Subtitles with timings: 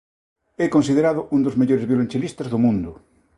[0.65, 2.91] É considerado un dos mellores violonchelistas do mundo.